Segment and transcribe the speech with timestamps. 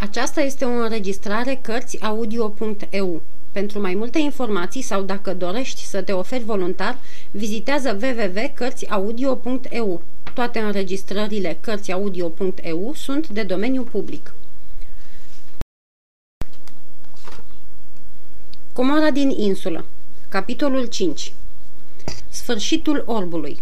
[0.00, 3.22] Aceasta este o înregistrare Cărțiaudio.eu.
[3.52, 6.98] Pentru mai multe informații sau dacă dorești să te oferi voluntar,
[7.30, 10.02] vizitează www.cărțiaudio.eu.
[10.34, 14.34] Toate înregistrările Cărțiaudio.eu sunt de domeniu public.
[18.72, 19.84] Comora din insulă
[20.28, 21.32] Capitolul 5
[22.28, 23.58] Sfârșitul orbului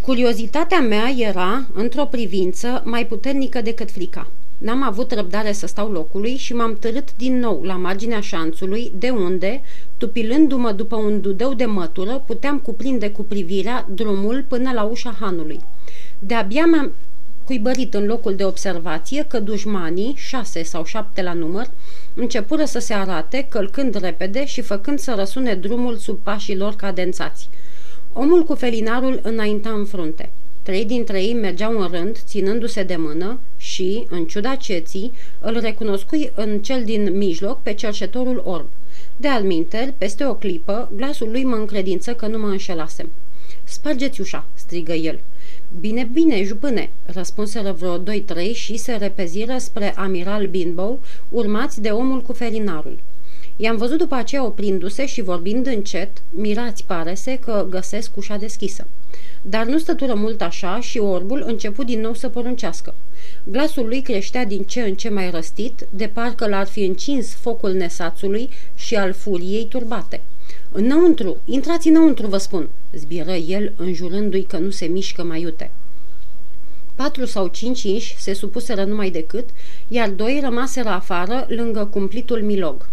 [0.00, 4.30] Curiozitatea mea era, într-o privință, mai puternică decât frica.
[4.58, 9.10] N-am avut răbdare să stau locului și m-am târât din nou la marginea șanțului, de
[9.10, 9.62] unde,
[9.96, 15.60] tupilându-mă după un dudău de mătură, puteam cuprinde cu privirea drumul până la ușa hanului.
[16.18, 16.92] De-abia m-am
[17.44, 21.70] cuibărit în locul de observație că dușmanii, șase sau șapte la număr,
[22.14, 27.48] începură să se arate, călcând repede și făcând să răsune drumul sub pașii lor cadențați.
[28.12, 30.30] Omul cu felinarul înainta în frunte.
[30.66, 36.32] Trei dintre ei mergeau în rând, ținându-se de mână și, în ciuda ceții, îl recunoscui
[36.34, 38.66] în cel din mijloc pe cercetorul orb.
[39.16, 43.08] De alminter, peste o clipă, glasul lui mă încredință că nu mă înșelasem.
[43.64, 45.20] Spargeți ușa!" strigă el.
[45.80, 52.20] Bine, bine, jupâne!" răspunseră vreo doi-trei și se repeziră spre amiral Binbow, urmați de omul
[52.22, 52.98] cu felinarul.
[53.56, 58.86] I-am văzut după aceea oprindu-se și vorbind încet, mirați pare-se că găsesc ușa deschisă.
[59.42, 62.94] Dar nu stătură mult așa și orbul început din nou să poruncească.
[63.44, 67.72] Glasul lui creștea din ce în ce mai răstit, de parcă l-ar fi încins focul
[67.72, 70.20] nesațului și al furiei turbate.
[70.72, 75.70] Înăuntru, intrați înăuntru, vă spun, zbieră el, înjurându-i că nu se mișcă mai iute.
[76.94, 79.48] Patru sau cinci inși se supuseră numai decât,
[79.88, 82.88] iar doi rămaseră afară, lângă cumplitul milog.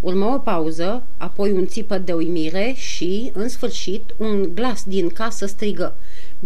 [0.00, 5.46] Urmă o pauză, apoi un țipăt de uimire și, în sfârșit, un glas din casă
[5.46, 5.96] strigă.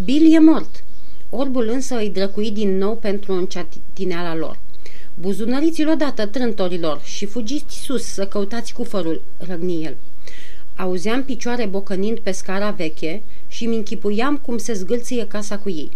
[0.04, 0.84] Bill e mort!
[1.30, 4.58] Orbul însă îi drăcui din nou pentru înceatineala lor.
[5.14, 9.96] Buzunăriți-l odată, trântorilor, și fugiți sus să căutați cufărul, răgni el.
[10.76, 15.90] Auzeam picioare bocănind pe scara veche și mi închipuiam cum se zgâlție casa cu ei.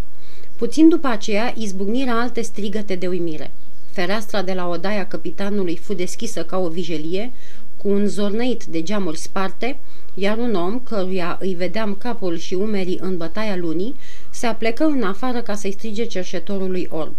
[0.57, 3.51] Puțin după aceea izbucnirea alte strigăte de uimire.
[3.93, 7.33] Fereastra de la odaia capitanului fu deschisă ca o vijelie,
[7.77, 9.79] cu un zornăit de geamuri sparte,
[10.15, 13.95] iar un om, căruia îi vedeam capul și umerii în bătaia lunii,
[14.31, 17.13] se aplecă în afară ca să-i strige cerșetorului orb.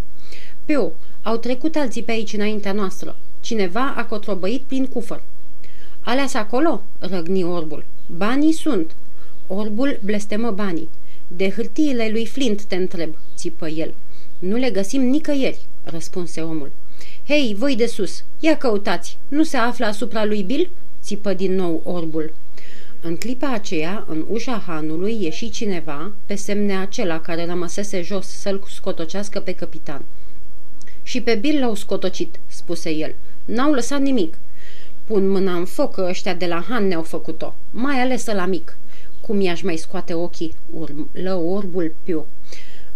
[0.66, 0.91] Piu,
[1.22, 3.16] au trecut alții pe aici înaintea noastră.
[3.39, 5.23] Cineva a cotrobăit prin cufăr.
[6.01, 7.85] alea acolo?" răgni orbul.
[8.17, 8.95] Banii sunt."
[9.47, 10.89] Orbul blestemă banii.
[11.28, 13.94] De hârtiile lui Flint te întreb," țipă el.
[14.39, 16.71] Nu le găsim nicăieri," răspunse omul.
[17.27, 20.69] Hei, voi de sus, ia căutați, nu se află asupra lui Bill?"
[21.01, 22.33] țipă din nou orbul.
[23.01, 28.63] În clipa aceea, în ușa hanului, ieși cineva, pe semne acela care rămăsese jos să-l
[28.69, 30.05] scotocească pe capitan.
[31.03, 33.15] Și pe Bill l-au scotocit," spuse el.
[33.45, 34.38] N-au lăsat nimic.
[35.05, 38.77] Pun mâna în foc că ăștia de la Han ne-au făcut-o, mai ales la mic.
[39.21, 40.55] Cum i-aș mai scoate ochii?
[40.73, 42.25] Urlă orbul piu.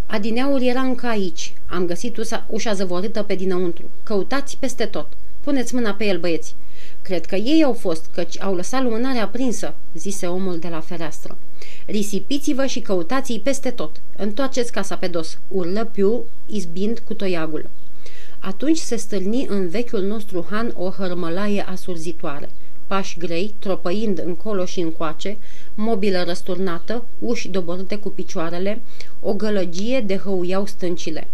[0.08, 1.54] Adineaul era încă aici.
[1.66, 3.90] Am găsit ușa, ușa zăvorită pe dinăuntru.
[4.04, 5.08] Căutați peste tot.
[5.44, 6.56] Puneți mâna pe el, băieți.
[7.02, 11.38] Cred că ei au fost, căci au lăsat lumânarea aprinsă, zise omul de la fereastră.
[11.86, 14.02] Risipiți-vă și căutați-i peste tot.
[14.18, 17.70] Întoarceți casa pe dos, urlă Piu, izbind cu toiagul.
[18.40, 22.50] Atunci se stâlni în vechiul nostru han o hărmălaie asurzitoare.
[22.88, 25.38] Pași grei, tropăind încolo și încoace,
[25.76, 28.82] mobilă răsturnată, uși doborâte cu picioarele,
[29.20, 31.28] o gălăgie de hăuiau stâncile.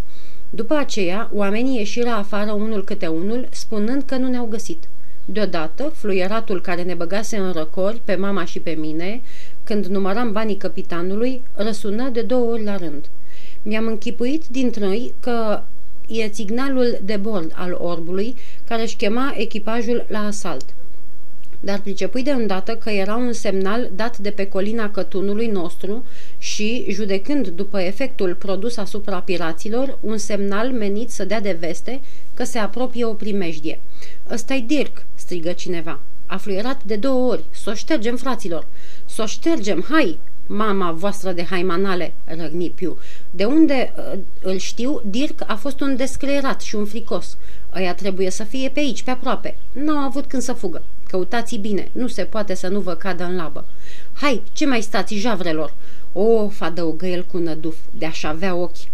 [0.49, 4.87] După aceea, oamenii ieșiră afară unul câte unul, spunând că nu ne-au găsit.
[5.25, 9.21] Deodată, fluieratul care ne băgase în răcori pe mama și pe mine,
[9.63, 13.05] când număram banii capitanului, răsună de două ori la rând.
[13.61, 15.61] Mi-am închipuit dintre că
[16.07, 18.35] e signalul de bord al orbului
[18.67, 20.65] care își chema echipajul la asalt
[21.63, 26.05] dar pricepui de îndată că era un semnal dat de pe colina cătunului nostru
[26.37, 32.01] și, judecând după efectul produs asupra piraților, un semnal menit să dea de veste
[32.33, 33.79] că se apropie o primejdie.
[34.29, 35.99] Ăsta-i Dirk!" strigă cineva.
[36.25, 37.43] A fluierat de două ori.
[37.51, 38.67] S-o ștergem, fraților!
[39.05, 42.97] S-o ștergem, hai!" Mama voastră de haimanale, răgni Piu.
[43.35, 47.37] De unde uh, îl știu, Dirk a fost un descreierat și un fricos.
[47.75, 49.57] Ăia trebuie să fie pe aici, pe aproape.
[49.71, 50.83] N-au avut când să fugă.
[51.07, 53.65] Căutați bine, nu se poate să nu vă cadă în labă.
[54.13, 55.73] Hai, ce mai stați, javrelor?
[56.13, 58.91] Of, adăugă el cu năduf, de-aș avea ochi.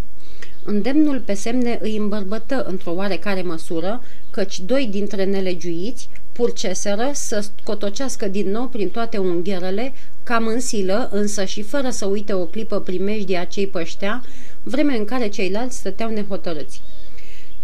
[0.64, 6.08] Îndemnul pe semne îi îmbărbătă într-o oarecare măsură, căci doi dintre nelegiuiți
[6.40, 9.92] purceseră să scotocească din nou prin toate ungherele,
[10.22, 14.24] cam în silă, însă și fără să uite o clipă primejdia cei păștea,
[14.62, 16.80] vreme în care ceilalți stăteau nehotărâți.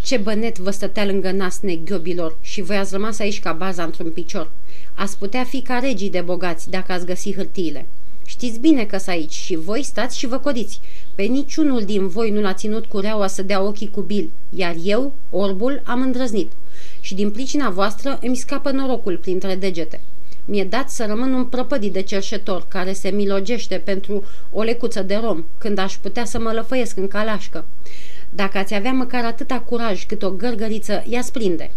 [0.02, 4.10] Ce bănet vă stătea lângă nas neghiobilor și voi ați rămas aici ca baza într-un
[4.10, 4.50] picior.
[4.94, 7.86] Ați putea fi ca regii de bogați dacă ați găsi hârtiile.
[8.26, 10.80] Știți bine că s aici și voi stați și vă codiți.
[11.14, 15.12] Pe niciunul din voi nu l-a ținut cureaua să dea ochii cu bil, iar eu,
[15.30, 16.52] orbul, am îndrăznit.
[17.06, 20.00] Și din pricina voastră îmi scapă norocul printre degete.
[20.44, 25.14] Mi-e dat să rămân un prăpădit de cerșetor care se milogește pentru o lecuță de
[25.14, 27.64] rom, când aș putea să mă lăfăiesc în calașcă.
[28.30, 31.70] Dacă ați avea măcar atâta curaj cât o gărgăriță, ea sprinde.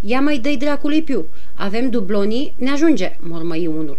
[0.00, 3.98] Ia mai dă dracului piu, avem dublonii, ne ajunge, mormăi unul.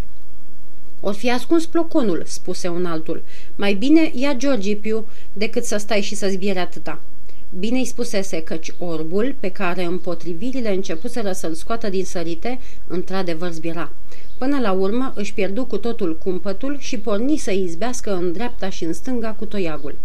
[1.00, 3.24] Or fi ascuns ploconul, spuse un altul.
[3.56, 7.02] Mai bine ia Georgi Piu decât să stai și să zbiere atâta.
[7.50, 13.92] Bine-i spusese căci orbul, pe care împotrivirile începuseră să-l scoată din sărite, într-adevăr zbiera.
[14.38, 18.84] Până la urmă își pierdu cu totul cumpătul și porni să izbească în dreapta și
[18.84, 19.96] în stânga cu toiagul.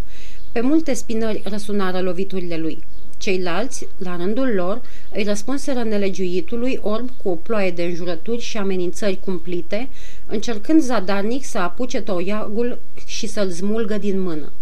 [0.52, 2.78] Pe multe spinări răsunară loviturile lui.
[3.18, 9.20] Ceilalți, la rândul lor, îi răspunseră nelegiuitului orb cu o ploaie de înjurături și amenințări
[9.24, 9.88] cumplite,
[10.26, 14.52] încercând zadarnic să apuce toiagul și să-l smulgă din mână.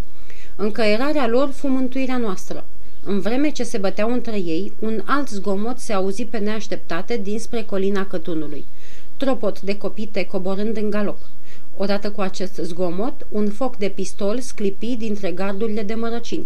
[0.57, 2.65] Încăierarea lor fu mântuirea noastră.
[3.05, 7.63] În vreme ce se băteau între ei, un alt zgomot se auzi pe neașteptate dinspre
[7.63, 8.65] colina cătunului.
[9.17, 11.19] Tropot de copite coborând în galop.
[11.77, 16.45] Odată cu acest zgomot, un foc de pistol sclipi dintre gardurile de mărăcini.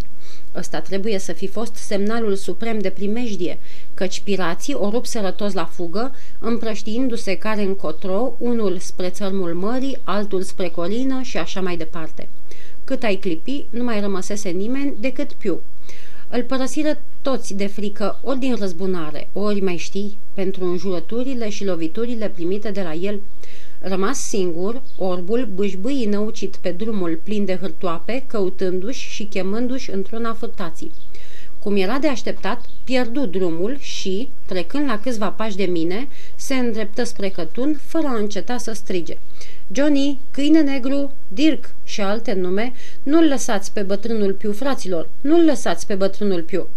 [0.54, 3.58] Ăsta trebuie să fi fost semnalul suprem de primejdie,
[3.94, 10.42] căci pirații o rupseră toți la fugă, împrăștiindu-se care încotro, unul spre țărmul mării, altul
[10.42, 12.28] spre colină și așa mai departe.
[12.84, 15.60] Cât ai clipi, nu mai rămăsese nimeni decât Piu.
[16.30, 22.28] Îl părăsiră toți de frică ori din răzbunare, ori mai știi, pentru înjurăturile și loviturile
[22.28, 23.20] primite de la el–
[23.86, 30.90] Rămas singur, orbul bâșbâi năucit pe drumul plin de hârtoape, căutându-și și chemându-și într-una fârtații.
[31.64, 37.04] Cum era de așteptat, pierdu drumul și, trecând la câțiva pași de mine, se îndreptă
[37.04, 39.18] spre cătun, fără a înceta să strige.
[39.72, 42.72] Johnny, câine negru, Dirk și alte nume,
[43.02, 46.68] nu-l lăsați pe bătrânul Piu, fraților, nu-l lăsați pe bătrânul Piu.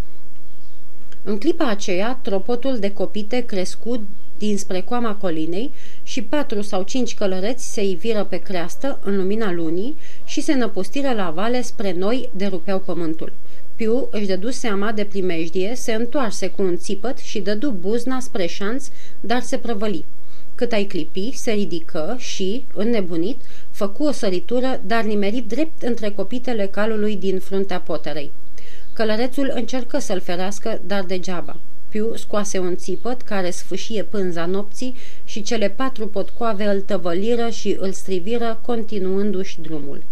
[1.23, 4.01] În clipa aceea, tropotul de copite crescut
[4.37, 5.71] dinspre coama colinei
[6.03, 9.95] și patru sau cinci călăreți se iviră pe creastă în lumina lunii
[10.25, 13.33] și se năpustiră la vale spre noi de rupeau pământul.
[13.77, 18.45] Piu își dădu seama de primejdie, se întoarse cu un țipăt și dădu buzna spre
[18.45, 18.87] șanț,
[19.19, 20.05] dar se prăvăli.
[20.55, 23.41] Cât ai clipi, se ridică și, înnebunit,
[23.71, 28.31] făcu o săritură, dar nimerit drept între copitele calului din fruntea poterei.
[28.93, 31.59] Călărețul încercă să-l ferească, dar degeaba.
[31.89, 37.77] Piu scoase un țipăt care sfâșie pânza nopții și cele patru potcoave îl tăvăliră și
[37.79, 40.03] îl striviră, continuându-și drumul.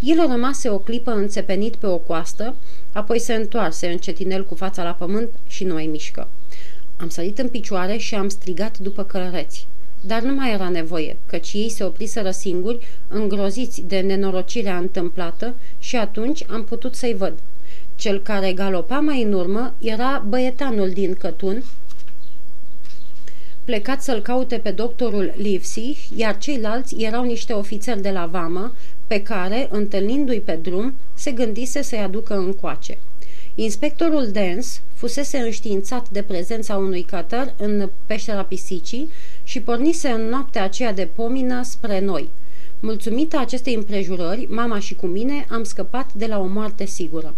[0.00, 2.54] El rămase o clipă înțepenit pe o coastă,
[2.92, 6.28] apoi se întoarse încetinel cu fața la pământ și nu mai mișcă.
[6.96, 9.66] Am sărit în picioare și am strigat după călăreți.
[10.00, 15.96] Dar nu mai era nevoie, căci ei se opriseră singuri, îngroziți de nenorocirea întâmplată și
[15.96, 17.38] atunci am putut să-i văd.
[17.94, 21.64] Cel care galopa mai în urmă era băietanul din Cătun,
[23.64, 28.72] plecat să-l caute pe doctorul Livesey, iar ceilalți erau niște ofițeri de la vamă,
[29.06, 32.98] pe care, întâlnindu-i pe drum, se gândise să-i aducă încoace.
[33.54, 39.10] Inspectorul Dens fusese înștiințat de prezența unui cătăr în peștera pisicii
[39.44, 42.28] și pornise în noaptea aceea de pomină spre noi.
[42.80, 47.34] Mulțumită acestei împrejurări, mama și cu mine am scăpat de la o moarte sigură.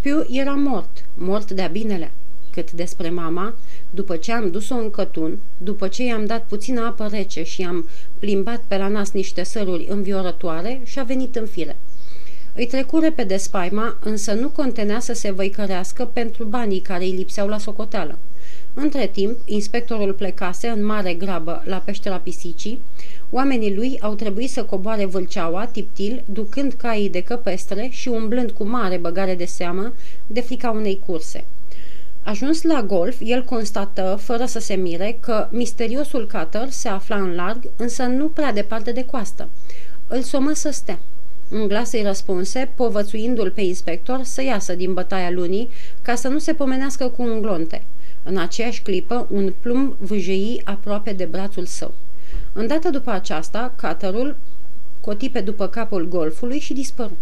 [0.00, 2.10] Piu era mort, mort de-a binele.
[2.58, 3.54] Cât despre mama,
[3.90, 7.88] după ce am dus-o în cătun, după ce i-am dat puțină apă rece și am
[8.18, 11.76] plimbat pe la nas niște săruri înviorătoare, și-a venit în fire.
[12.54, 17.48] Îi trecu repede spaima, însă nu contenea să se văicărească pentru banii care îi lipseau
[17.48, 18.18] la socoteală.
[18.74, 22.80] Între timp, inspectorul plecase în mare grabă la peștera pisicii,
[23.30, 28.64] Oamenii lui au trebuit să coboare vâlceaua, tiptil, ducând caii de căpestre și umblând cu
[28.64, 29.92] mare băgare de seamă
[30.26, 31.44] de frica unei curse.
[32.28, 37.34] Ajuns la golf, el constată, fără să se mire, că misteriosul cutter se afla în
[37.34, 39.48] larg, însă nu prea departe de coastă.
[40.06, 40.98] Îl somă să stea.
[41.50, 45.68] Un glas îi răspunse, povățuindu-l pe inspector să iasă din bătaia lunii,
[46.02, 47.84] ca să nu se pomenească cu un glonte.
[48.22, 51.94] În aceeași clipă, un plumb vâjei aproape de brațul său.
[52.52, 54.36] Îndată după aceasta, catărul
[55.00, 57.16] coti pe după capul golfului și dispăru.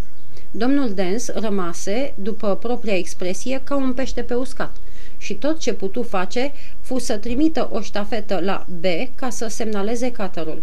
[0.51, 4.75] Domnul Dens rămase, după propria expresie, ca un pește pe uscat
[5.17, 10.11] și tot ce putu face fu să trimită o ștafetă la B ca să semnaleze
[10.11, 10.61] catărul.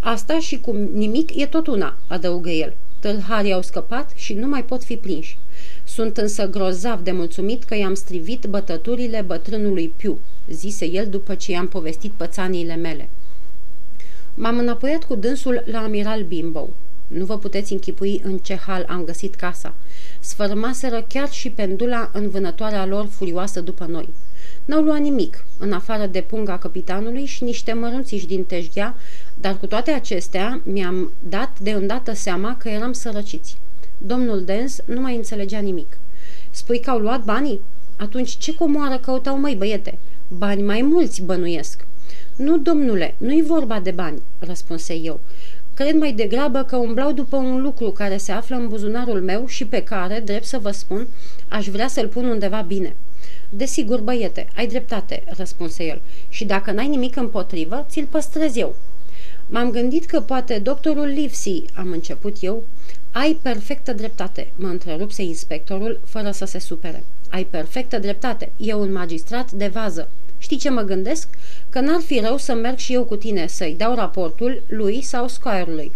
[0.00, 2.74] Asta și cu nimic e tot una, adăugă el.
[3.00, 5.38] Tâlharii au scăpat și nu mai pot fi prinși.
[5.84, 10.18] Sunt însă grozav de mulțumit că i-am strivit bătăturile bătrânului Piu,
[10.50, 13.08] zise el după ce i-am povestit pățaniile mele.
[14.34, 16.68] M-am înapoiat cu dânsul la Amiral Bimbo.
[17.06, 19.74] Nu vă puteți închipui în ce hal am găsit casa.
[20.20, 24.08] Sfărmaseră chiar și pendula în vânătoarea lor furioasă după noi.
[24.64, 28.96] N-au luat nimic, în afară de punga capitanului și niște mărunțiși din teșghea,
[29.40, 33.56] dar cu toate acestea mi-am dat de îndată seama că eram sărăciți.
[33.98, 35.98] Domnul Dens nu mai înțelegea nimic.
[36.50, 37.60] Spui că au luat banii?
[37.96, 39.98] Atunci ce comoară căutau mai băiete?
[40.28, 41.86] Bani mai mulți bănuiesc.
[42.36, 45.20] Nu, domnule, nu-i vorba de bani, răspunse eu.
[45.74, 49.66] Cred mai degrabă că umblau după un lucru care se află în buzunarul meu și
[49.66, 51.06] pe care, drept să vă spun,
[51.48, 52.96] aș vrea să-l pun undeva bine.
[53.48, 58.74] Desigur, băiete, ai dreptate, răspunse el, și dacă n-ai nimic împotrivă, ți-l păstrez eu.
[59.46, 62.62] M-am gândit că poate doctorul Livesey, am început eu.
[63.12, 67.04] Ai perfectă dreptate, mă întrerupse inspectorul, fără să se supere.
[67.30, 70.10] Ai perfectă dreptate, e un magistrat de vază.
[70.44, 71.28] Știi ce mă gândesc?
[71.68, 75.28] Că n-ar fi rău să merg și eu cu tine să-i dau raportul lui sau
[75.28, 75.92] squire-ului.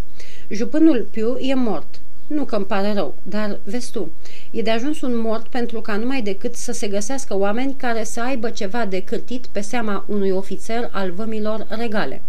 [0.50, 2.00] Jupânul Piu e mort.
[2.26, 4.10] Nu că îmi pare rău, dar vezi tu,
[4.50, 8.20] e de ajuns un mort pentru ca numai decât să se găsească oameni care să
[8.20, 12.22] aibă ceva de cârtit pe seama unui ofițer al vămilor regale.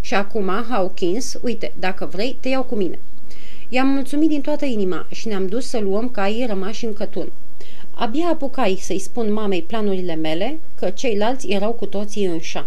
[0.00, 2.98] Și acum, Hawkins, uite, dacă vrei, te iau cu mine.
[3.68, 7.32] I-am mulțumit din toată inima și ne-am dus să luăm caii rămași în cătun.
[8.02, 12.66] Abia apucai să-i spun mamei planurile mele, că ceilalți erau cu toții în șa.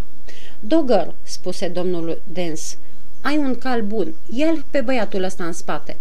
[0.60, 2.78] Dogger, spuse domnul Dens,
[3.22, 5.98] ai un cal bun, el pe băiatul ăsta în spate.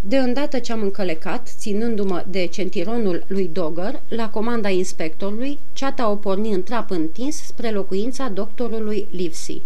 [0.00, 6.16] De îndată ce am încălecat, ținându-mă de centironul lui Dogger, la comanda inspectorului, ceata o
[6.16, 9.62] porni în trap întins spre locuința doctorului Livesey.